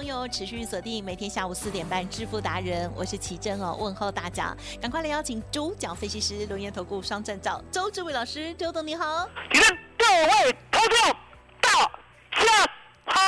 [0.00, 9.28] 朋友持续锁定每天下午四点半《致富达人》，我是奇珍哦，问候大家，赶快来邀请主讲分析师轮研投顾双证照周志伟老师，周董你好。
[9.52, 11.16] 请问各位投众
[11.60, 11.70] 大
[12.42, 12.66] 家
[13.04, 13.20] 好。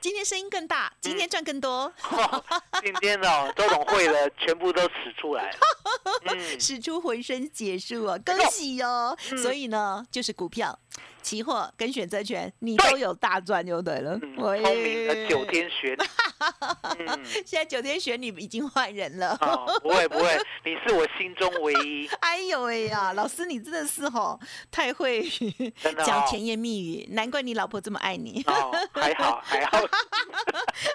[0.00, 2.44] 今天声音更大，今天赚更多，哇
[2.82, 5.58] 今天哦，周董会的全部都使出来了。
[6.34, 9.16] 嗯，使出浑身解数啊，恭喜哦！
[9.30, 10.76] 嗯所以呢，就是股票、
[11.28, 14.18] 期货跟选择权，你都有大赚就对了。
[14.38, 15.98] 我聪明的九天玄女。
[16.98, 19.36] 嗯，现在九天玄女已经换人了。
[19.42, 22.08] 哦，不会不会，你是我心中唯一。
[22.20, 24.40] 哎呦喂呀，老师你真的是吼
[24.70, 25.28] 太会
[26.06, 28.42] 讲甜言蜜语，难怪你老婆这么爱你。
[28.46, 29.78] 哦，还好还好。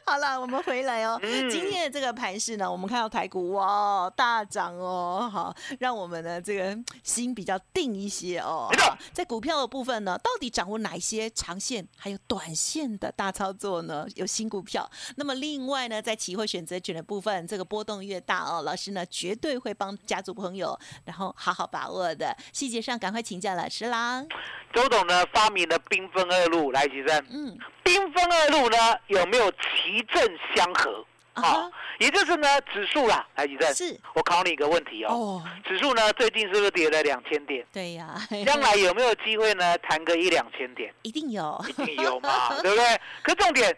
[0.04, 1.20] 好了，我们回来哦。
[1.22, 8.68] 嗯今天的这个盘势呢，我们看到台股哇大涨哦，好，让我们的这个心比较定一些哦。
[9.12, 14.08] 在股票的部分呢，到底掌握哪一些长线还有短线的大操作呢？
[14.16, 14.90] 有新股票。
[15.18, 22.36] 那么另外呢，在期货选择权的部分，这个波动越大哦，老师呢绝对会帮家族朋友，然后好好把握的。
[22.54, 24.26] 细节上赶快请教老师啦。
[24.74, 27.26] 周董呢发明了缤纷二路，来吉生。
[27.30, 28.78] 嗯，缤纷二路呢
[29.08, 30.26] 有没有奇正
[30.56, 31.06] 相合？
[31.34, 33.74] 啊哦，也就是呢指数啦，来吉生。
[33.74, 35.14] 是我考你一个问题哦。
[35.14, 37.66] 哦，指数呢最近是不是跌了两千点？
[37.72, 39.78] 对呀，将来有没有机会呢？
[39.80, 41.64] 谈个一两千点，一定有。
[41.68, 43.02] 一定有嘛， 对不对？
[43.24, 43.76] 可重点，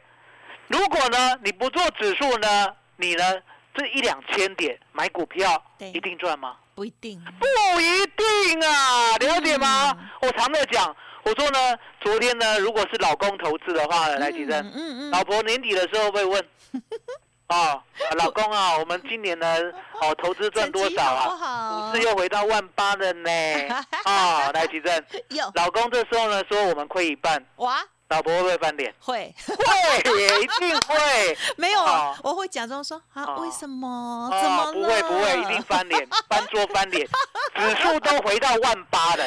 [0.67, 3.23] 如果呢你不做指数呢，你呢
[3.73, 6.57] 这一两千点买股票一定赚吗？
[6.75, 9.95] 不一定，不一定啊，了解吗？
[9.97, 16.43] 嗯我常在讲，我说呢，昨天呢，如果是老公投资的话呢，来提升，嗯嗯老婆年底的时候会问，
[17.47, 17.81] 哦，
[18.17, 19.47] 老公啊，我们今年呢，
[20.01, 21.35] 哦，投资赚多少啊？
[21.35, 21.91] 好？
[21.91, 23.29] 股市又回到万八了呢，
[24.05, 25.05] 啊，来提升。
[25.29, 28.93] 有老公这时候呢说我们亏一半，哇，老婆会不会翻脸？
[28.99, 31.37] 会会，一定会。
[31.57, 32.31] 没有啊哦？
[32.31, 34.29] 我会假装说啊，哦为什么？
[34.41, 37.07] 怎么哦，不会不会，一定翻脸，翻桌翻脸，
[37.55, 39.23] 指数都回到万八了，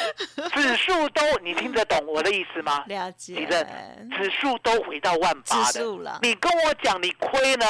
[0.53, 2.83] 指数都你听得懂我的意思吗？
[2.87, 7.65] 了解地震，指数都回到万八指数了了，你跟我讲你亏呢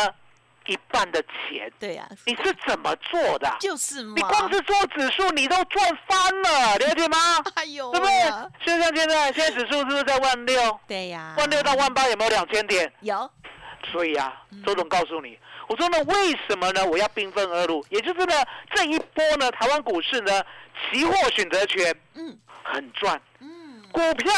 [0.70, 3.58] 一半的钱，对呀，你是怎么做的啊？
[3.60, 4.14] 就是嘛。
[4.16, 7.18] 你光是做指数你都赚翻了，了解吗？
[7.56, 8.14] 哎呦对不对？
[8.66, 10.80] 就像现在，现在指数是不是在万六？
[10.88, 12.92] 对呀，万六到万八有没有两千点？
[13.02, 13.30] 有
[13.92, 16.86] 所以啊，嗯周总告诉你，我说呢，为什么呢？
[16.86, 18.36] 我要兵分二路，也就是呢，
[18.76, 20.44] 这一波呢，台湾股市呢，
[20.92, 24.32] 期货选择权嗯很赚，嗯，股票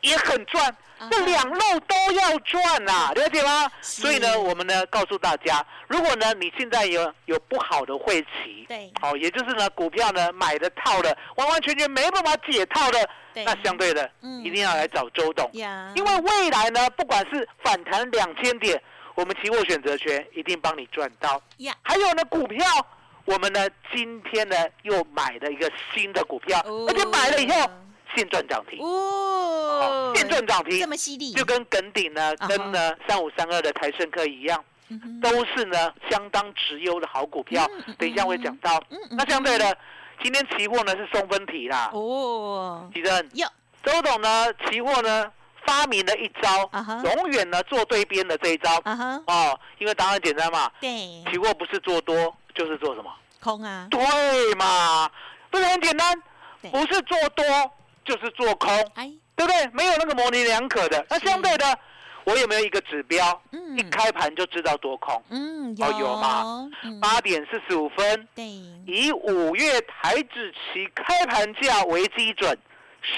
[0.00, 0.74] 也很赚
[1.08, 3.70] 这两路都要赚呐、了解吗？
[3.80, 8.92] 所以呢，我们呢告诉大家，如果呢你现在有有不好的会期，对。
[9.00, 13.44] 好、也就是呢股票呢买的套的完完全全没办法解套的，对。
[13.44, 14.44] 那相对的，嗯。
[14.44, 15.48] 一定要来找周董。
[15.94, 18.80] 因为未来呢，不管是反弹两千点，
[19.14, 21.40] 我们期货选择权一定帮你赚到。
[21.58, 22.66] 呀，还有呢，股票，
[23.24, 26.86] 我们呢今天呢又买了一个新的股票，哦。
[26.88, 27.70] 而且买了以后
[28.14, 29.19] 现赚涨停，哦，
[30.14, 34.64] 现赚涨停这，么犀利，就跟耿鼎呢跟呢三五三二的台盛科一样，
[35.22, 37.66] 都是呢相当值优的好股票。
[37.98, 38.82] 等一下会讲到。
[39.10, 39.76] 那相对的，
[40.22, 43.46] 今天期货呢是送分题啦，哦，其实有
[43.82, 45.30] 周董呢，期货呢
[45.66, 46.70] 发明了一招
[47.04, 48.70] 永远呢做对边的这一招
[49.26, 50.88] 哦，因为答案简单嘛，对，
[51.30, 53.10] 期货不是做多就是做什么？
[53.40, 55.10] 空啊，对嘛，
[55.50, 56.22] 不是很简单，
[56.70, 57.44] 不是做多
[58.04, 59.10] 就是做空，哎，
[59.40, 59.70] 对不对？
[59.72, 61.02] 没有那个模棱两可的。
[61.08, 61.78] 那相对的，
[62.24, 63.42] 我有没有一个指标？
[63.52, 65.22] 嗯一开盘就知道多空。
[65.30, 68.44] 嗯哦有吗嗯八点四十五分，对，
[68.86, 72.50] 以五月台指期开盘价为基准，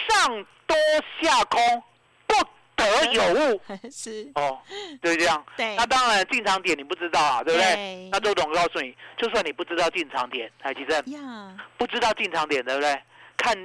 [0.09, 0.77] 上多
[1.21, 1.83] 下空，
[2.29, 2.35] 不
[2.77, 3.61] 得有误。
[3.91, 4.61] 是，哦，
[5.03, 5.45] 就是这样。
[5.57, 7.75] 对那当然进场点你不知道啊，对不对？
[7.75, 13.03] 对那周董告诉你，就算你不知道进场点，台积电呀，不知道进场点，对不对？
[13.39, 13.57] 看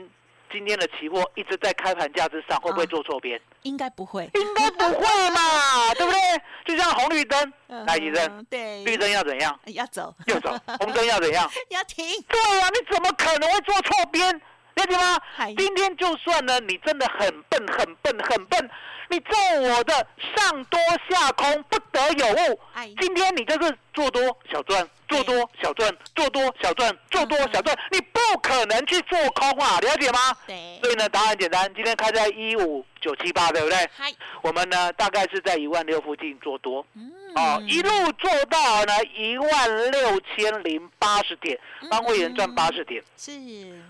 [0.51, 3.39] 今天的期货一直在开盘价之上，会不会啊做错边？
[3.63, 6.19] 应该不会，应该不会嘛， 对不对？
[6.65, 7.53] 就像红绿灯，
[7.85, 9.59] 台积电嗯对，绿灯要怎样？
[9.67, 10.49] 要走，要走，
[10.79, 11.49] 红灯要怎样？
[11.69, 14.33] 要停，对呀、你怎么可能会做错边？
[14.75, 15.19] 了解吗？
[15.57, 18.69] 今天就算呢，你真的很笨、很笨、很笨，
[19.09, 19.93] 你中我的
[20.35, 20.79] 上多
[21.09, 22.59] 下空，不得有误。
[22.75, 24.21] 哎，今天你就是做多
[24.51, 30.19] 小赚，做多小赚，做多小赚，做多小赚，你不可能去做空啊，了解吗？
[30.45, 33.75] 对，所以呢，答案简单，今天开在一五九七八，对不对？
[33.97, 34.13] 嗨，
[34.43, 37.11] 我们呢大概是在一万六附近做多，嗯。
[37.35, 37.89] 哦，一路
[38.19, 41.59] 做到呢一万六千零八十点，
[41.89, 43.03] 帮会员赚八十点。
[43.17, 43.31] 是，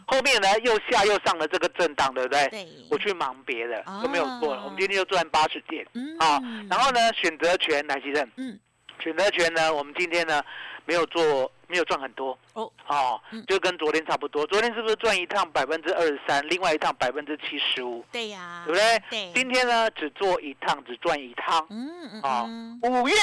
[0.05, 2.47] 后面呢又下又上了这个震荡，对不对？
[2.47, 5.85] 对，我去忙别的都没有做了，我们今天就赚八十点。
[5.93, 6.17] 嗯。
[6.19, 6.39] 啊。
[6.69, 8.57] 然后呢，选择权来其正，嗯，
[8.99, 10.41] 选择权呢，我们今天呢
[10.85, 14.45] 没有做，没有赚很多哦，哦嗯，就跟昨天差不多。
[14.47, 19.03] 昨天是不是赚一趟百分之二十三，另外一趟百分之七十五，对呀，对不对？
[19.09, 21.65] 对，今天呢只做一趟，只赚一趟。
[21.69, 23.15] 嗯嗯啊嗯，五月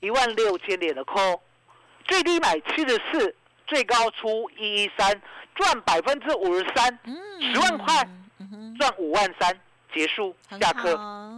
[0.00, 1.40] 一万六千点的空，
[2.06, 3.34] 最低买七十四，
[3.66, 5.20] 最高出一一三，
[5.54, 8.08] 赚百分之五十三，嗯，10万块
[8.78, 9.60] 赚五万三，
[9.94, 10.96] 结束下课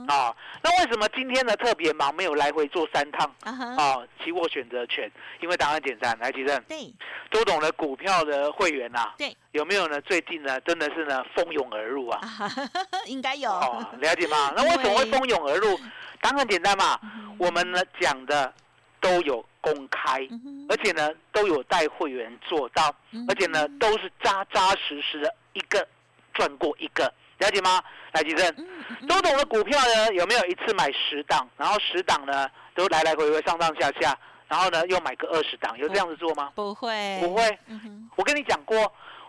[0.09, 0.37] 好啊。
[0.63, 3.99] 那为什么今天呢特别忙，没有来回做三趟啊？
[4.23, 5.11] 期货选择权，
[5.41, 6.93] 因为答案简单，来吉正，对
[7.31, 10.01] 周董的股票的会员呐、对，有没有呢？
[10.03, 12.21] 最近呢真的是呢蜂拥而入啊。
[13.07, 14.53] 应该有，哦，了解吗？
[14.57, 15.79] 那为什么会蜂拥而入？
[16.21, 16.99] 答案很简单嘛，
[17.39, 18.53] 我们呢讲的
[19.01, 20.27] 都有公开，
[20.69, 25.87] 而且呢都有带会员做到，嗯而且呢都是扎扎实实的一个
[26.33, 27.83] 赚过一个，了解吗？
[28.15, 28.67] 来，吉正，嗯
[29.01, 34.17] 嗯周董的股票呢有没有一次买十档，然后十档呢都来来回回上上下下，
[34.47, 36.53] 然后呢又买个二十档，有这样子做吗？
[36.55, 37.59] 不会，不会。
[37.67, 38.77] 嗯，我跟你讲过，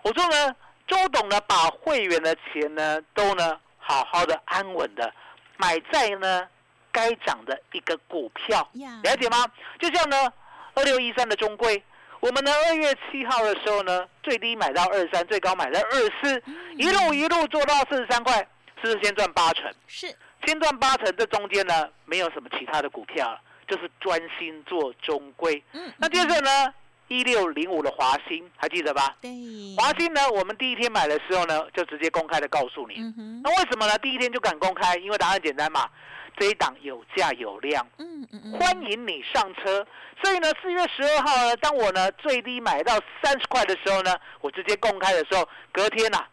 [0.04, 0.56] 我说呢，
[0.88, 5.12] 周董呢把会员的钱呢都呢好好的安稳的
[5.58, 6.48] 买在呢
[6.92, 9.48] 该涨的一个股票，呀，了解吗？
[9.80, 10.32] 就像呢
[10.76, 11.84] 二六一三的中贵，
[12.20, 16.56] 我们呢二月七号的时候呢最低买到二三，最高买到二四，嗯。
[16.78, 18.46] 一路一路做到四十三块，
[18.82, 19.72] 是不是先赚八成？
[19.88, 20.14] 是，
[20.46, 25.62] 先赚八成，这中间呢没有什么其他的股票了，就是专心做中规。
[25.74, 26.74] 嗯，那接着呢，
[27.08, 29.16] 一六零五的华兴还记得吧？
[29.22, 29.30] 对，
[29.78, 32.96] 华兴呢，我们第一天买的时候呢，就直接公开的告诉你。
[32.98, 33.98] 嗯哼，那为什么呢？
[34.00, 34.96] 第一天就敢公开？
[34.98, 35.90] 因为答案简单嘛，
[36.38, 39.86] 这一档有价有量，嗯嗯嗯，欢迎你上车。
[40.24, 46.26] 所以呢，四月十二号呢，当我呢最低买到三十块的时候呢，我直接公开的时候，隔天呐、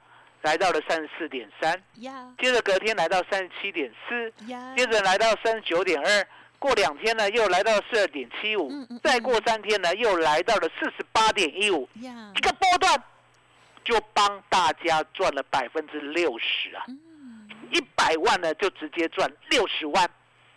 [0.42, 1.82] 来到了三十四点三，
[2.38, 4.32] 接着隔天来到三十七点四，
[4.76, 6.26] 接着来到三十九点二，
[6.58, 8.70] 过两天呢又来到四二点七五
[9.02, 12.32] 再过三天呢又来到了四十八点一五，呀。
[12.36, 13.02] 一，个波段
[13.84, 20.10] 就帮大家赚了百分之六十啊，嗯，一百万呢就直接赚六十万，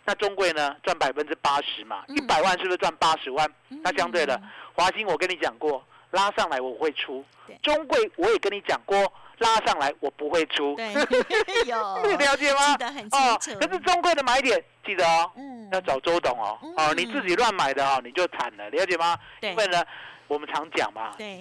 [0.04, 2.16] 那中贵呢赚百分之八十嘛，嗯。
[2.16, 3.48] 一百万是不是赚八十万？
[3.68, 3.80] 嗯。
[3.84, 4.40] 那相对的，
[4.74, 7.24] 华兴我跟你讲过，拉上来我会出，
[7.62, 10.92] 中贵我也跟你讲过，拉上来我不会出，对，
[11.66, 12.76] 有，你了解吗？
[13.12, 19.18] 哦，楚，可是中贵的买点记得哦，嗯，要找周董哦，哦，你自己乱买的哦，你就惨了，了解吗？
[19.40, 19.50] 对。
[19.50, 19.84] 因为呢，
[20.28, 21.40] 我们常讲嘛，对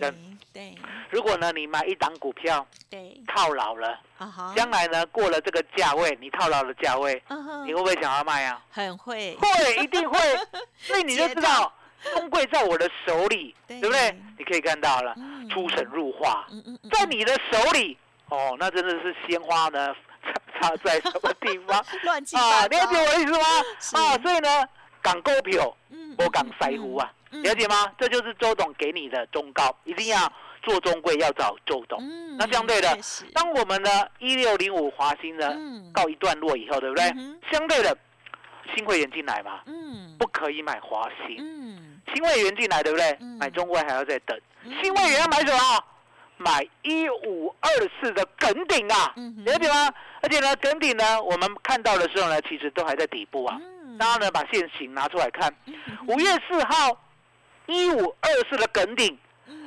[0.53, 0.75] 对。
[1.10, 4.00] 如果呢你买一档股票对，套牢了，
[4.55, 7.22] 将来呢过了这个价位，你套牢的价位，
[7.65, 8.62] 你会不会想要卖啊？
[8.72, 10.20] 很会， 会，一定会，
[10.77, 11.72] 所以你就知道
[12.14, 14.20] 中贵在我的手里，对对不对？
[14.38, 16.46] 你可以看到了，嗯出神入化，
[16.92, 17.98] 在你的手里，
[18.30, 19.94] 哦，那真的是鲜花呢
[20.60, 21.84] 插 插在什么地方？
[22.04, 23.40] 乱七啊，八糟，了解我的意思吗？
[23.94, 24.50] 啊，所以呢，
[25.02, 27.92] 港股票嗯，我港腮胡啊，嗯了解吗？
[27.98, 30.32] 这就是周董给你的忠告，一定要
[30.64, 32.00] 做中贵，要找周董。
[32.02, 32.98] 嗯，那相对的
[33.34, 37.40] 当我们呢一六零五华兴呢嗯告一段落以后，对不对嗯？
[37.52, 37.96] 相对的，
[38.74, 41.38] 新会员进来嘛，嗯不可以买华兴。
[41.39, 43.38] 嗯，新会员进来，对不对嗯？
[43.38, 44.39] 买中国还要再等。
[44.63, 45.84] 嗯新会员要买什么？
[46.38, 47.69] 买一五二
[48.01, 49.13] 四的梗顶啊
[49.45, 49.93] 了解吗？
[50.22, 53.57] 而且呢，梗顶呢，我们看到的时候呢，其实都还在底部啊。
[53.62, 55.50] 嗯然后呢，把现形拿出来看，
[56.07, 57.01] 五月四号
[57.67, 59.17] 一五二四的梗顶嗯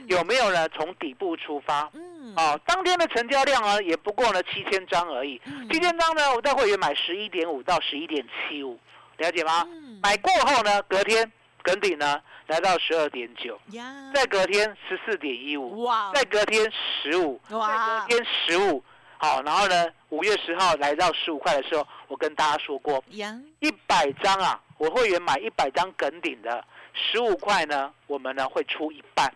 [0.09, 0.69] 有没有呢？
[0.71, 2.35] 从底部出发，嗯。
[2.67, 5.69] 当天的成交量呢也不过呢七千张而已，嗯。
[5.69, 8.79] 七千张呢我带会员买十一点五到十一点七五，
[9.19, 9.65] 了解吗？
[9.67, 10.01] 嗯。
[10.03, 11.31] 买过后呢，隔天
[11.63, 18.83] 梗顶呢来到十二点九，呀，再隔天十四点一五，哇，再隔天十五，再隔天十五，
[19.19, 29.31] 好，然后呢，五月十号来到十五块的时候，我跟大家说过，一百张啊，我会员买一百张梗顶的，十五块呢，我们呢会出一半，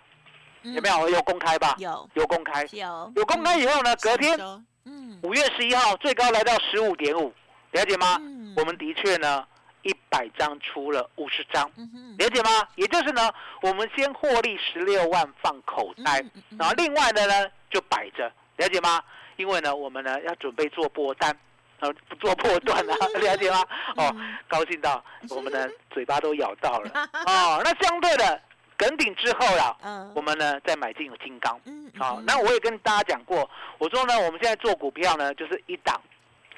[0.62, 1.08] 有没有？
[1.10, 1.74] 有公开吧？
[1.78, 4.38] 嗯有有公开，有有公开以后呢，隔天
[4.84, 7.32] 嗯五月十一号最高来到十五点五，
[7.72, 8.16] 了解吗？
[8.20, 9.44] 嗯我们的确呢，
[9.82, 11.70] 一百张出了五十张。
[12.18, 12.50] 了解吗？
[12.76, 13.30] 也就是呢，
[13.62, 16.22] 我们先获利十六万放口袋，
[16.58, 19.02] 然后另外的呢就摆着，了解吗？
[19.36, 21.34] 因为呢，我们呢要准备做波单，
[21.80, 23.64] 呃，不做破断啊， 了解吗？
[23.96, 26.90] 哦，嗯高兴到我们的 嘴巴都咬到了
[27.26, 27.62] 哦。
[27.64, 28.40] 那相对的，
[28.82, 31.60] 梗顶之后啦，嗯我们呢再买进有金刚。
[31.66, 33.48] 嗯好、嗯那我也跟大家讲过，
[33.78, 36.00] 我说呢，我们现在做股票呢，就是一档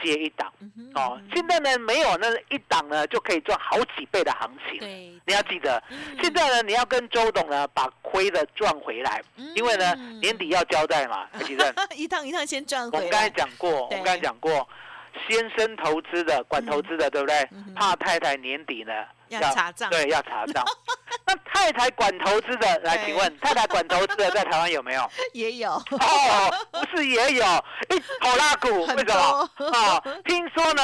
[0.02, 0.50] 接一档。
[0.94, 4.78] 哦嗯，现在呢没有那一档呢就可以赚好几倍的行情。
[4.78, 9.22] 对，你要记得，嗯现在呢，你要跟周董呢把亏的赚回来，
[9.54, 11.74] 因为呢嗯年底要交代嘛，台积电。
[11.94, 14.66] 一趟一趟先赚回我们刚才来，讲过，我对们刚才讲过，
[15.28, 17.48] 先生投资的、管投资的，对不对？
[17.76, 18.92] 怕太太年底呢
[19.28, 20.64] 要查账对，要查账。
[21.26, 25.10] 那太太管投资的，来，对请问太太管投资的在台湾有没有？
[25.32, 27.44] 也有，哦，不是也有
[27.90, 29.50] 一头拉股，很为什么？
[29.56, 30.82] 多啊，听说呢，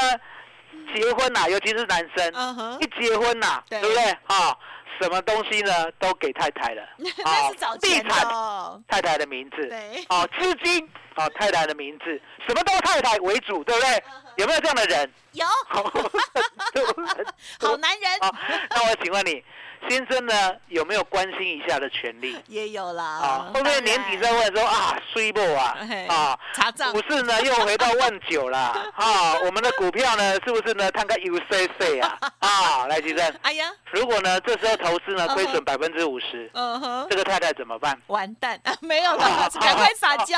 [0.94, 4.10] 结婚呐、尤其是男生，一，结婚呐、对对不对？
[4.26, 4.56] 啊，
[5.00, 6.82] 什么东西呢都给太太了，
[7.24, 12.04] 啊地产哦，太太的名字，对，哦，资金哦太太的名字，
[12.46, 14.02] 什么都太太为主，对不对？
[14.40, 15.12] 有没有这样的人？
[15.32, 15.82] 有 好
[17.60, 18.34] 好男人好，
[18.70, 19.44] 那我请问你，
[19.88, 20.34] 先生呢
[20.68, 22.36] 有没有关心一下的权利？
[22.46, 25.76] 也有啦啊，，会不会年底然再问说啊，衰不啊？
[26.08, 26.92] 啊，查账。
[26.92, 28.58] 股市呢又回到万九了。
[28.94, 32.18] 啊，我们的股票呢是不是呢看个 UCC 啊？
[32.38, 37.06] 啊，来，吉正，哎呀，如果呢这时候投资呢亏损百分之五十，嗯哼。
[37.10, 37.98] 这，个太太怎么办？
[38.08, 38.60] 完蛋。
[38.64, 40.36] 啊，没有了，赶快撒娇，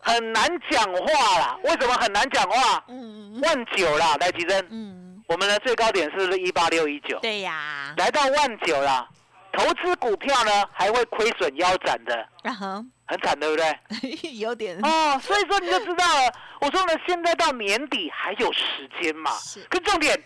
[0.00, 2.82] 很难讲话啦，为什么很难讲话？
[2.88, 3.40] 嗯。
[3.42, 7.18] 万九啦，来，吉正，嗯，我们的最高点是不是一八六一九？
[7.20, 9.08] 对呀，来到万九啦，
[9.52, 13.74] 投资股票呢还会亏损腰斩的，然后很惨，对不对？
[14.38, 16.32] 有点哦，所以说你就知道了。
[16.60, 19.60] 我说呢，现在到年底还有时间嘛是。
[19.70, 20.22] 可重点，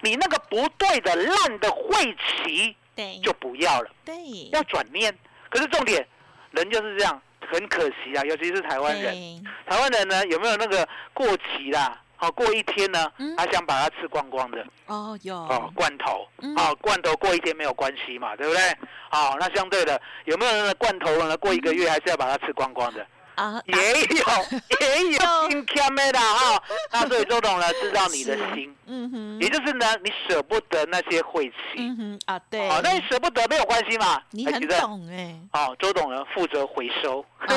[0.00, 4.14] 你那个不对的烂的晦气对，就不要了，对，
[4.52, 5.16] 要转念。
[5.48, 6.06] 可是重点，
[6.50, 7.20] 人就是这样，
[7.50, 9.44] 很可惜啊，尤其是台湾人。
[9.66, 12.01] 台湾人呢，有没有那个过期啦？
[12.22, 18.62] 好、过一天呢嗯，他想把它吃光光的哦有，哦，罐头，嗯啊，罐头过一天没有关系嘛，对不对？
[19.10, 21.36] 好，那相对的，有没有人的罐头呢？
[21.36, 23.04] 过一个月还是要把它吃光光的？
[23.34, 24.24] 啊，也有，
[24.80, 26.62] 也有金欠的啦哈。
[26.92, 31.54] 那所以周董呢，知道你的心，嗯哼，也就是呢，你舍不得那些晦气。
[31.76, 34.20] 嗯哼啊，对，好，那你舍不得没有关系嘛？
[34.30, 37.24] 你很懂哎，好，周董呢负责回收，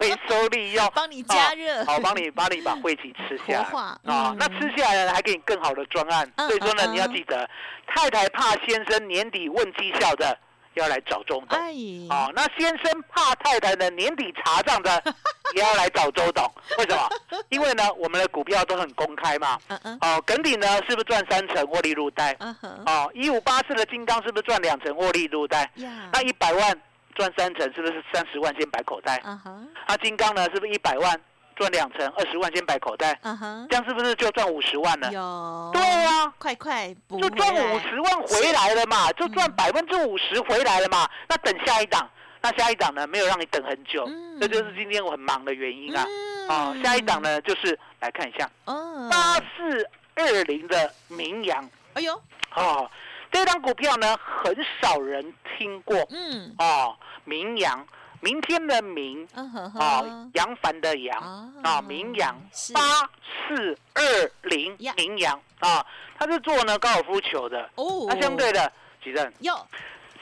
[0.00, 4.36] 回收利用，帮你加热，好，帮你帮你把晦气吃下来啊嗯。
[4.38, 6.30] 那吃下来呢，还给你更好的专案。
[6.36, 7.48] 嗯所以说呢，你要记得，
[7.86, 10.36] 太太怕先生年底问绩效的，
[10.78, 11.58] 要来找周董。
[11.58, 11.72] 哎，
[12.10, 15.02] 哦，那先生怕太太的年底查账的，
[15.54, 16.44] 也要来找周董。
[16.78, 17.08] 为什么？
[17.50, 19.58] 因为呢，我们的股票都很公开嘛。
[19.68, 22.34] 嗯嗯哦，耿鼎呢是不是赚三成获利入袋？
[22.40, 25.70] 嗯哼，哦，一五八四的金刚是不是赚两成获利入袋？
[25.76, 26.80] 呀，那一百万
[27.14, 29.20] 赚三成，是不是三十万先摆口袋？
[29.24, 31.20] 嗯哼，那金刚呢是不是一百万
[31.58, 33.18] 赚两成，二十万先摆口袋？
[33.22, 35.12] 嗯哼，这样是不是就赚五十万了？
[35.12, 39.52] 有，对啊，快快补就赚五十万回来了嘛，就赚嗯。
[39.56, 41.08] 百分之五十回来了嘛。
[41.28, 42.08] 那等下一档，
[42.40, 44.38] 那下一档呢没有让你等很久，嗯。
[44.40, 46.06] 这就是今天我很忙的原因啊。
[46.06, 46.48] 嗯。
[46.48, 48.48] 啊，下一档，呢就是来看一下。
[48.66, 51.68] 嗯，八四二零的名扬。
[51.94, 52.14] 哎呦，
[52.54, 52.88] 哦，
[53.32, 55.96] 这张股票呢很少人听过。
[56.10, 57.84] 嗯，哦，名扬。
[58.20, 62.36] 明天的明啊哼，，扬帆的扬啊啊，名扬
[62.74, 63.08] 八
[63.48, 64.92] 四二零呀。
[64.96, 65.84] 名扬啊，
[66.18, 67.70] 他是做呢高尔夫球的。
[67.76, 68.72] 哦，那相对的，
[69.02, 69.54] 吉正，有，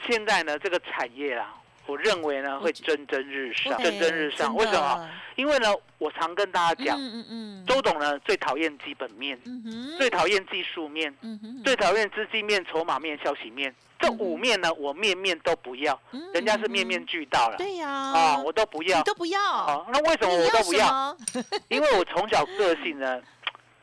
[0.07, 1.53] 现在呢这个产业啦，
[1.87, 4.53] 我认为呢会蒸蒸日上，蒸蒸日上。
[4.55, 5.09] 为什么？？
[5.35, 5.67] 因为呢，
[5.97, 13.73] 我常跟大家讲，嗯嗯嗯，周董呢最讨厌基本面，嗯哼，最讨厌技术面，嗯哼，最讨厌资金面、筹码面、消息面。
[13.99, 17.55] 这五面呢，我面面都不要，嗯人家是面面俱到了。
[17.57, 19.01] 对呀，啊，我都不要。
[19.03, 21.17] 都不要，啊，那为什么我都不要？
[21.69, 23.19] 因为我从小个性呢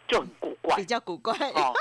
[0.09, 0.77] 就很古怪。
[0.77, 1.73] 比较古怪，哦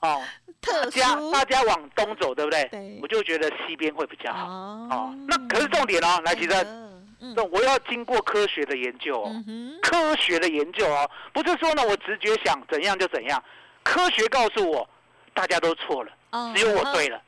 [0.00, 0.22] 哦，
[0.60, 2.64] 特大家，大家往东走，对不对？
[2.70, 2.98] 对。
[3.02, 4.46] 我就觉得西边会比较好。
[4.46, 4.88] 哦。
[4.90, 6.50] 哦，那可是重点哦，来，其实。
[6.52, 6.88] 嗯。
[7.24, 13.40] 嗯那我要经过科学的研究哦，嗯，科学的研究哦，不是说呢我直觉想怎样就怎样，
[13.84, 14.86] 科学告诉我
[15.32, 17.22] 大家都错了，哦只有我对了，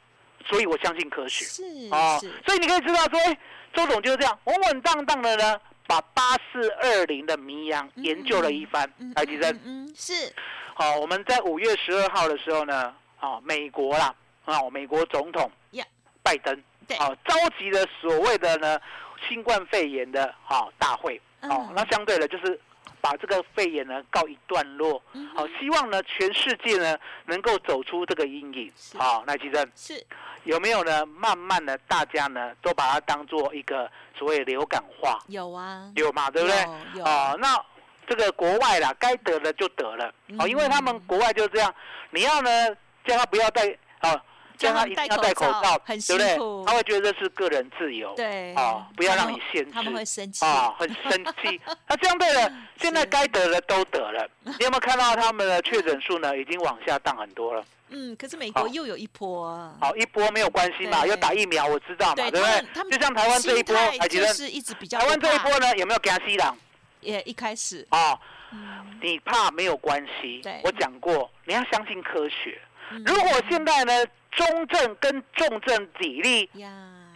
[0.46, 1.44] 所以我相信科学。
[1.44, 1.62] 是
[1.92, 3.38] 哦是，，所以你可以知道说，哎，
[3.72, 6.22] 周总就是这样稳稳当当的呢，把八
[6.52, 9.12] 四二零的迷阳研究了一番嗯。
[9.14, 10.32] 台积电嗯，嗯是。
[10.74, 14.14] 好，我们在五月十二号的时候呢，啊，美国啦，
[14.44, 15.84] 啊，美国总统呀。
[16.22, 16.96] 拜登，对。
[16.96, 18.80] 啊，召集了所谓的呢
[19.28, 22.58] 新冠肺炎的啊大会，哦嗯，那相对的就是
[23.04, 26.96] 把这个肺炎呢告一段落，嗯好，希望呢全世界呢
[27.26, 28.96] 能够走出这个阴影，是。
[28.96, 30.06] 好，那其实是。
[30.44, 31.04] 有没有呢？
[31.04, 36.56] 慢慢的，大家呢都把它当做一个所谓流感化，有啊，有嘛，对不对？
[36.94, 37.04] 有有。
[37.04, 37.62] 啊，那
[38.06, 41.02] 这个国外啦，该得的就得了，哦，因为他们嗯。
[41.06, 41.74] 国外就是这样，
[42.08, 42.50] 你要呢
[43.04, 43.66] 叫他不要戴，
[44.00, 44.18] 哦，
[44.64, 46.64] 叫他一定要戴口罩，很对不对？
[46.66, 51.60] 他会觉得这是个人自由，对哦，不要让你限制，他们会生气啊，很生气。
[51.88, 56.36] 那这样对了，现在该得的都得了，你有没有看到他们的确诊数呢？
[56.36, 57.64] 已经往下降很多了。
[57.90, 62.90] 嗯，可是美国又有一波啊，好，一波没有关系嘛，要打疫苗我知道嘛，对对不对？
[62.90, 66.56] 就像台湾这一波，还记得是一直比较台湾这一波呢，有没有给他吸朗
[67.00, 68.18] 也一开始，啊？
[68.52, 72.58] 嗯你怕没有关系对，我讲过，你要相信科学。
[72.90, 73.92] 嗯如果现在呢，
[74.36, 76.48] 中症跟重症比例，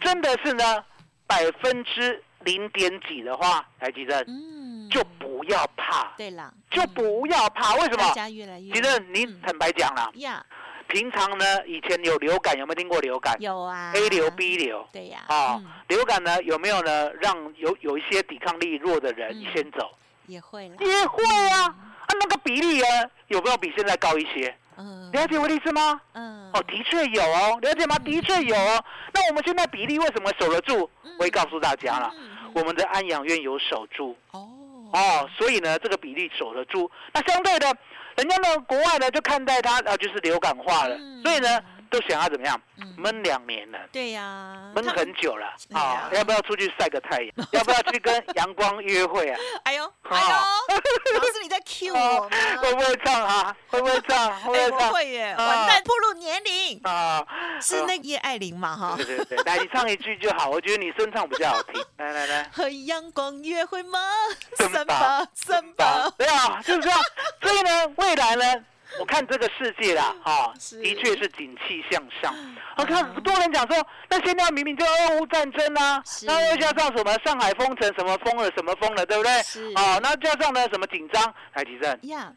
[0.01, 0.83] 真的是呢
[1.27, 7.75] 百分之零点几的话，台积电嗯就不要怕，对啦，就嗯不要怕。
[7.75, 8.13] 为什么？
[8.13, 10.43] 家越来越其实你嗯坦白讲啦，呀
[10.87, 14.87] 平常呢以前有流感，有没有听过流感有啊？A 流、B 流。
[14.91, 17.11] 对呀啊嗯，流感呢有没有呢？
[17.21, 19.91] 让有有一些抵抗力弱的人嗯先走，
[20.25, 21.65] 也会啦，也会啊。
[21.65, 22.87] 啊，那个比例呢
[23.27, 24.57] 有没有比现在高一些？
[24.79, 25.99] 嗯了解我的意思吗？
[26.13, 27.97] 嗯哦，的确有哦，了解吗？
[27.99, 28.83] 的确有哦。
[29.13, 30.89] 那我们现在比例为什么守得住？
[31.17, 34.49] 我会告诉大家了，嗯我们的安养院有守住哦
[34.93, 36.89] 哦，所以呢，这个比例守得住。
[37.13, 37.67] 那相对的，
[38.15, 42.59] 人家呢，国外呢就看待它啊，就是流感化了，嗯所以呢，都想要怎么样？
[42.81, 43.79] 嗯闷两年了。
[43.91, 46.09] 对呀，闷很久了啊！
[46.13, 47.31] 要不要出去晒个太阳？
[47.51, 49.39] 要不要去跟阳光约会啊？
[49.63, 52.29] 哎呦哎呦，老师你在 cue 我吗？
[52.61, 53.55] 会不会唱啊？
[53.67, 54.35] 会不会唱？
[54.41, 54.87] 会不哎，会唱？
[54.89, 57.25] 我会耶，啊完蛋，步入年龄，啊，
[57.61, 59.05] 是那叶爱玲嘛哈对？
[59.05, 61.81] 对对，来，你唱一句就好， 我觉得你声唱比较好听。
[61.97, 63.99] 来来来，和阳光约会吗？
[64.57, 66.99] 森巴森巴森巴，对啊，就是这样。
[67.41, 68.65] 所以呢，未来呢，
[68.99, 72.35] 我看这个世界啦，啊，是的确是景气向上。
[72.77, 79.31] 我看多人讲说，那现在明明就俄乌战争啊是，那又加上什么上海封城，什么封了，什么封了，对不对？
[79.43, 79.71] 是。
[79.75, 82.31] 啊，那加上呢什么紧张，台积电，呀，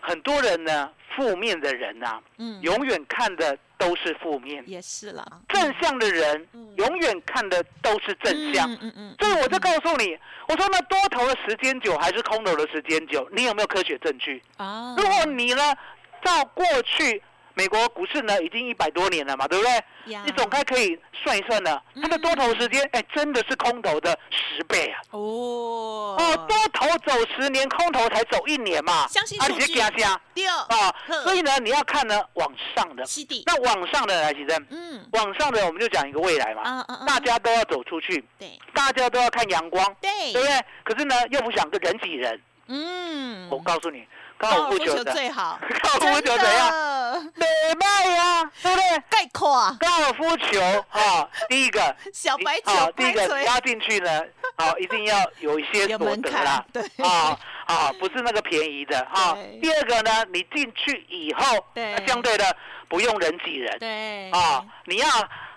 [0.00, 6.66] 很多人呢，负面的人呐、嗯，永远看的都是负面，也是啦，正向的人嗯。
[6.76, 8.70] 永远看的都是正向。
[8.70, 10.16] 嗯嗯嗯，所以我就告诉你，
[10.48, 14.42] 我说那多头的时间久还是空头的时间久，你有没有科学证据？
[14.56, 15.74] 啊，如果你呢，
[16.22, 17.22] 照过去
[17.54, 20.12] 美国股市呢已经一百多年了嘛，对不对？
[20.12, 20.22] 呀。
[20.24, 25.00] 你总该可以算一算呢，它的多头时间，哎，真的是空头的十倍啊！
[25.10, 26.16] 哦。
[26.18, 29.60] 哦，多头走十年，空头才走一年嘛，相信数据。
[29.62, 33.04] 是加加六啊，所以呢，你要看呢往上的，
[33.44, 35.06] 那往上的来，其实嗯。
[35.12, 38.58] 往上的我们就讲一个未来嘛，啊啊啊，大家都要走出去，对。
[38.72, 40.32] 大家都要看阳光，对。
[40.32, 40.64] 对不对？
[40.84, 42.40] 可是呢，又不想跟人挤人。
[42.72, 44.06] 嗯，我告诉你，
[44.40, 46.66] 高高尔夫球最好，高尔夫球怎样？
[46.66, 47.32] 样？
[47.34, 47.46] 美
[47.78, 48.98] 卖呀，对不对？
[49.10, 54.24] 概括啊，高尔夫球啊，第一个，小白球啊，第一个压进去呢，
[54.56, 59.36] 好，一定要有一些所得啦，，对啊啊，不是那个便宜的啊。
[59.60, 62.56] 第二个呢，你进去以后，对那相对的
[62.88, 65.06] 不用人挤人对啊，你要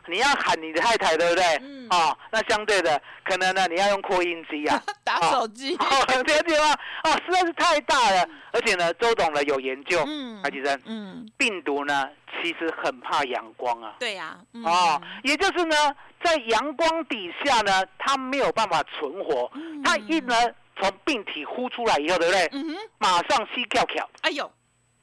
[0.07, 1.87] 你要喊你的太太，对不对嗯？
[1.89, 4.81] 啊，那相对的可能呢，你要用扩音机啊。
[5.03, 6.75] 打啊手机，哦，了解吗？
[7.03, 12.09] 啊，实在是太大了，而且呢，周董呢有研究，嗯海吉生，嗯，病毒呢
[12.41, 13.95] 其实很怕阳光啊。
[13.99, 15.75] 对呀，嗯啊，也就是呢，
[16.23, 20.35] 在阳光底下呢，它没有办法存活，嗯它一呢
[20.79, 22.49] 从病体呼出来以后，对不对？
[22.53, 24.51] 嗯哼，马上吸跳跳，哎呦，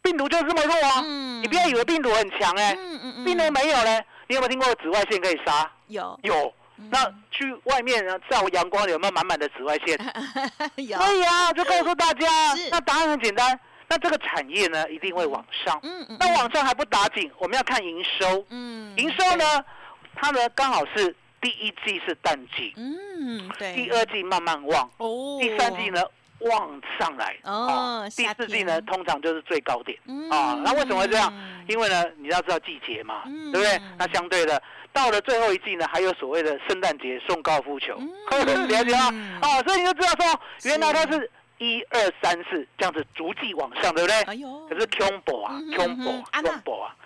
[0.02, 1.02] 病毒就这么弱啊！
[1.04, 4.00] 嗯你不要以为病毒很强哎、嗯嗯嗯，病毒没有呢。
[4.30, 5.68] 你有没有听过紫外线可以杀？
[5.88, 6.54] 有有。
[6.88, 9.98] 那去外面呢，照阳光有没有满满的紫外线？
[10.86, 12.28] 有，可以啊，就告诉大家。
[12.70, 15.76] 那答案很简单，那这个产业呢一定会往上。
[15.82, 18.46] 嗯嗯，那往上还不打紧，我们要看营收。
[18.50, 19.36] 嗯营收？
[19.36, 19.44] 呢，
[20.14, 26.00] 它呢刚好是第一季是淡季，嗯，对，第二季慢慢旺，哦，第三季呢
[26.40, 27.36] 往上来。
[27.44, 29.98] 哦第四季呢，通常就是最高点。
[30.06, 30.28] 嗯。
[30.30, 30.54] 啊。
[30.64, 31.32] 那为什么会这样？
[31.68, 33.52] 因为呢，你要知道季节嘛，嗯。
[33.52, 33.80] 对不对？
[33.98, 34.60] 那相对的，
[34.92, 37.94] 到了最后一季呢，还有所谓的圣诞节送高尔夫球，
[38.68, 39.38] 了解吗？
[39.42, 44.22] 哦，所以你就知道说，原来它是一二三四这样子逐季往上，对不对？
[44.22, 46.22] 哎呦，可是 combo 啊嗯哼，combo 嗯哼。
[46.30, 46.96] 啊那 combo 啊，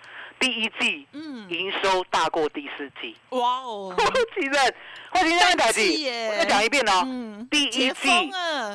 [0.45, 3.95] 第一季嗯，营收大过第四季，哇哦，
[4.35, 4.51] 其实
[5.09, 6.29] 会听这样改季季，耶。
[6.29, 7.93] 我再讲一遍哦，嗯，第一季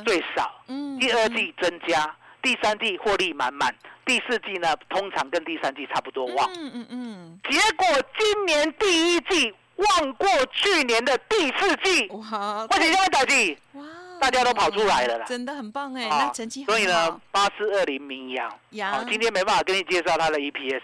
[0.05, 0.99] 最少，嗯。
[0.99, 3.73] 第二季增加，第三季获利满满，
[4.05, 6.51] 第四季呢通常跟第三季差不多旺。
[6.57, 7.87] 嗯嗯嗯，结果
[8.19, 13.85] 今年第一季旺过去年的第四季，哇，会听这样改季，哇，
[14.21, 15.25] 大家都跑出来了啦。
[15.27, 20.83] 真的很棒哎，啊那成绩很所以呢，八四二零名扬，呀啊，今天没办法跟你介绍它的 EPS，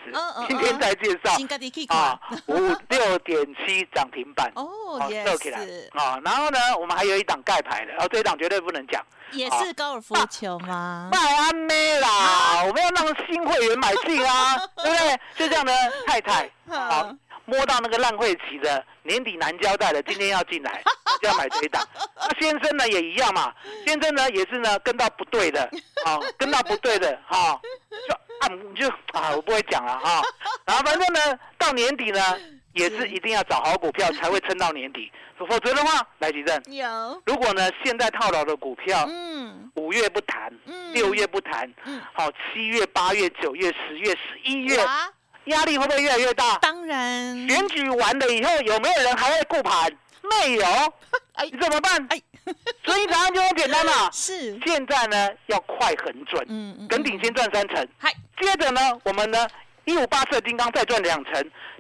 [0.49, 2.55] 今天再介绍啊，，五
[2.89, 4.51] 六点七涨停板。
[4.57, 5.61] 哦，好也收起来。
[5.93, 11.11] 啊，然后呢，我们还有一档盖牌的，然后这一档绝对不能讲，也是高尔夫球吗？
[11.13, 15.21] 卖安妹啦，我们要让新会员买进啊， 对不对？
[15.37, 15.73] 就这样呢，
[16.07, 16.51] 太太
[17.45, 20.83] 摸到那个烂会期的年底难交代的，今天要进来
[21.21, 21.87] 就要买这一档。
[22.17, 23.53] 那先生呢也一样嘛，
[23.87, 25.63] 先生呢也是呢跟到不对的，
[26.05, 27.61] 啊，跟到不对的，哈、
[28.09, 30.23] 就按就啊，我不会讲了哈、
[30.65, 32.21] 然后反正呢到年底呢
[32.73, 39.71] 也是一定要找好股票才会撑到年底，否则的话，来吉正，有，如果呢现在套牢的股票，嗯。
[39.77, 40.93] 五月不谈，嗯。
[40.95, 45.13] 六月不谈，嗯，好，七月、八月、九月、十月、十一月，哇，
[45.45, 46.57] 压力会不会越来越大？
[46.59, 49.93] 当然，选举完了以后，有没有人还会顾盘？
[50.29, 50.65] 没有，
[51.35, 51.45] 哎。
[51.47, 52.07] 你怎么办？
[52.11, 52.21] 哎，
[52.85, 53.93] 所以答案就很简单了。
[54.13, 59.47] 是，现在呢，要快很准，嗯嗯，跟顶先赚三成，嗨，接着呢，我们呢
[59.85, 61.35] 一五八四的金刚再赚两成，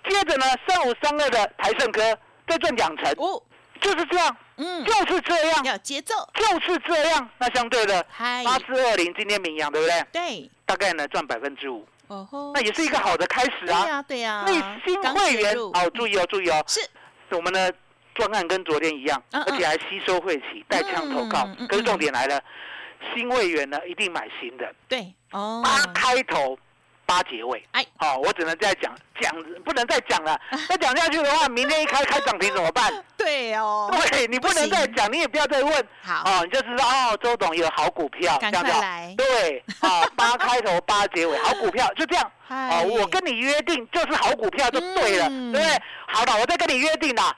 [0.08, 2.00] 接着呢三五三二的台盛科
[2.48, 3.42] 再赚两成，哦，
[3.80, 7.28] 就是这样，嗯，就是这样，要节奏，就是这样。
[7.38, 10.04] 那相对的，嗨，八四二零今天名扬对不对？
[10.12, 13.66] 对，大概呢赚百分之五，哦吼，那也是一个好的开始啊。
[13.66, 13.86] 对啊。
[13.88, 16.80] 呀对呀，所以新刚会员哦，注意哦，注意哦，是，
[17.30, 17.72] 我们的
[18.16, 21.48] 专案跟昨天一样，而且还吸收会期，带枪投靠。
[21.68, 22.40] 可是重点来了，
[23.14, 26.58] 新会员呢一定买新的，对，哦，八开头，
[27.04, 27.62] 八结尾。
[27.72, 29.32] 哎，好，我只能再讲讲，
[29.64, 30.38] 不能再讲了。
[30.68, 32.92] 再讲下去的话，明天一开开涨停怎么办？
[33.16, 35.88] 对哦，对你不能再讲，你也不要再问。
[36.02, 42.32] 好，哦，你就知道哦，周董有好股票，这赶样子对，啊，八开头八结尾， 好股票就这样。
[42.48, 45.82] 嗨哦，我跟你约定就是好股票就对了，嗯对不对？
[46.06, 47.36] 好了，我再跟你约定啦，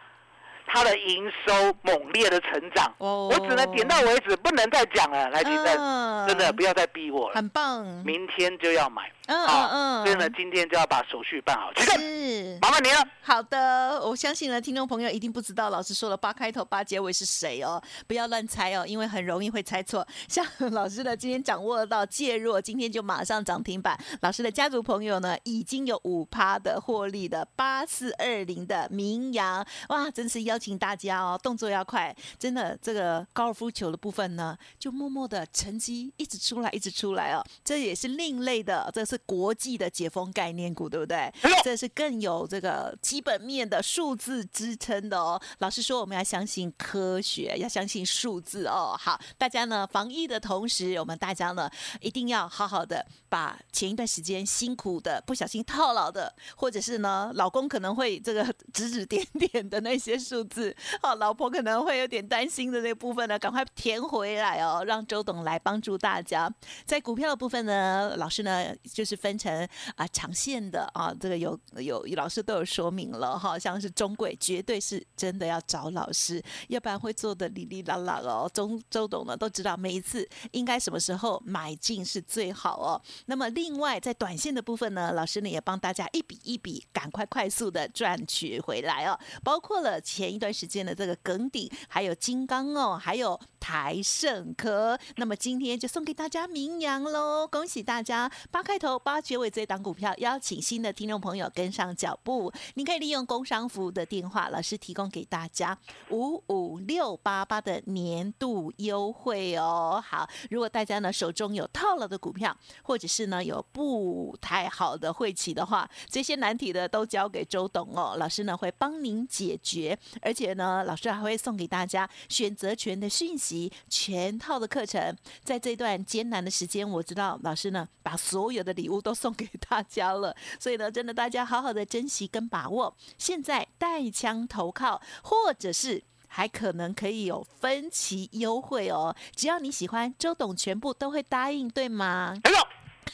[0.68, 3.28] 它的营收猛烈的成长，哦。
[3.32, 5.28] 我只能点到为止，不能再讲了。
[5.30, 6.28] 来，金生，嗯。
[6.28, 11.70] 真的不要再逼我了，很棒，明天就要买嗯啊，嗯所以呢，今天就要把手续办好。
[11.74, 12.58] 是。
[12.60, 13.06] 麻烦你了。
[13.22, 20.06] 好的，我相信呢，听众朋友一定不知道老师说了八开头八结尾是谁哦，不要乱猜哦，因为很容易会猜错。
[20.28, 23.98] 像老师呢，今天掌握到介入，今天就马上涨停板。
[24.22, 41.32] 老师的家族朋友呢，已经有五趴的获利的八四二零的名扬，哇，真是邀请大家哦，动作要快，真的这个高尔夫球的部分呢，就默默的成绩一直出来，一直出来哦，这也是另类的，这是国际的解封概念股，对不对？
[41.64, 45.40] 这是更有这个基本面的数字支撑的哦。
[45.58, 48.96] 老师说，我们要相信科学，要相信数字哦。
[48.98, 66.52] 好，大家呢防疫的同时，我们大家呢一定要好好的把前一段时间辛苦的、不小心套牢的，或者是呢老公可能会这个指指点点的那些数字，好，老婆可能会有点担心的那部分呢，赶快填回来哦，让周董来帮助大家。
[66.84, 69.66] 在股票的部分呢，老师呢就是是分成
[69.96, 78.50] 啊长线的啊，这个有有老师都有说明了哈，像是中贵绝对是真的要找老师，要不然会做的哩哩啦啦哦。
[78.52, 83.00] 周周董呢都知道每一次应该什么时候买进是最好哦。
[83.26, 94.98] 那么另外在短线的部分呢，老师呢也帮大家一笔一笔赶快快速的赚取回来哦，包括了前一段时间的这个耿鼎，还有金刚哦，还有台盛科。
[95.16, 98.30] 那么今天就送给大家名扬喽，恭喜大家！
[98.50, 102.52] 八开头八结尾这档股票，邀请新的听众朋友跟上脚步。
[102.74, 105.76] 您可以利用工商服务的电话，老师提供给大家
[106.10, 110.00] 五五六八八的年度优惠哦。
[110.06, 125.16] 好，如果大家呢手中有套了的股票，或者是呢有不太好的晦气的话，这些难题的都交给周董哦，老师呢会帮您解决，而且呢老师还会送给大家选择权的讯息，全套的课程。
[125.42, 132.96] 在这段艰难的时间，我知道老师呢把所有的礼物都送给大家了， 所以呢真的大家好好的珍惜跟把握。
[133.18, 136.04] 现在带枪投靠，或者是。
[136.30, 139.16] 还可能可以有分期优惠哦。
[139.34, 142.36] 只要你喜欢，周董全部都会答应，对吗？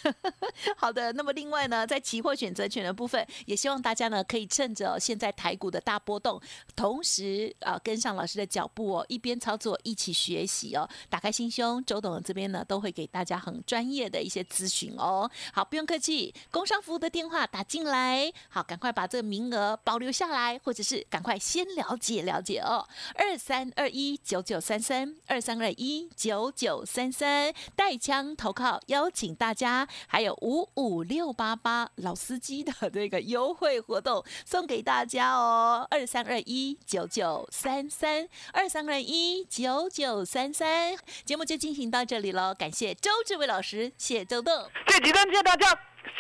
[0.77, 6.41] 好的，那么另外呢，在期货选择权的部分，也希望大家呢可以趁着现在台股的大波动，
[6.77, 15.31] 同时啊跟上老师的脚步哦，一边操作一起学习哦，打开心胸，周董这边呢都会给大家很专业的一些咨询哦。
[15.53, 22.87] 好，不用客气，工商服务的电话打进来，好，赶快把这个名额保留下来，或者是赶快先了解了解哦。
[23.15, 29.84] 二三二一九九三三，二三二一九九三三，带枪投靠，邀请大家。
[30.07, 45.67] 还有五五六八八老司机的这个优惠活动送给大家哦，二三二一九九三三二三二一九九三三，节目就进行到这里了，感谢周志伟老师，谢周董，谢几谢大家，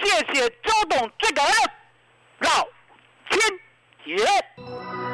[0.03, 1.55] 谢谢周董，最感恩
[2.40, 2.66] 老
[3.31, 3.40] 天
[4.07, 5.13] 爷。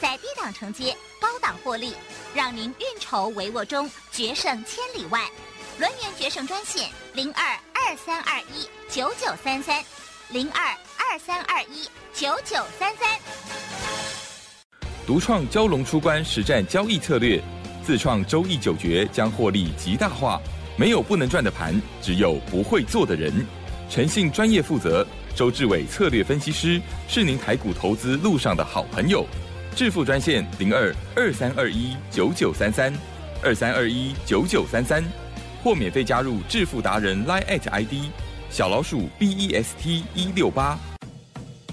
[0.00, 1.94] 在低档承接，高档获利，
[2.34, 5.20] 让您运筹帷幄中决胜千里外。
[5.78, 9.82] 轮源决胜专线零二二三二一九九三三
[10.30, 13.18] 零二二三二一九九三三。
[15.06, 17.42] 独创蛟龙出关实战交易策略，
[17.84, 20.40] 自创周易九诀将获利极大化。
[20.78, 23.32] 没有不能赚的盘，只有不会做的人。
[23.88, 29.26] 诚信、专业、负责，周志伟策略分析师是您台股投资路上的好朋友。
[29.76, 32.90] 致富专线零二二三二一九九三三
[33.42, 35.04] 二三二一九九三三，
[35.62, 38.10] 或免费加入致富达人 Line at ID
[38.48, 40.78] 小老鼠 B E S T 一六八。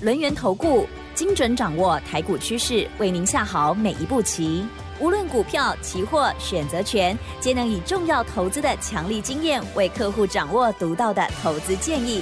[0.01, 0.85] 轮源投顾
[1.15, 4.65] 精准掌握台股趋势，为您下好每一步棋。
[4.99, 12.21] 无论股票、期货、选择权，皆能以重要投资的强力经验，为客户掌握独到的投资建议。